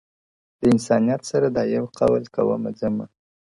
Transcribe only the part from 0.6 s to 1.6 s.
انسانیت سره